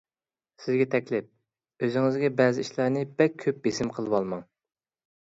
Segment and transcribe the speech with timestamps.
[0.61, 1.25] سىزگە تەكلىپ:
[1.87, 4.41] ئۆزىڭىزگە بەزى ئىشلارنى بەك كۆپ بېسىم قىلىۋالماڭ.